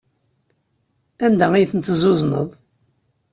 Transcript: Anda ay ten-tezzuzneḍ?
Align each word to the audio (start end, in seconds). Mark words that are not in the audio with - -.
Anda 1.25 1.45
ay 1.53 1.67
ten-tezzuzneḍ? 1.71 2.47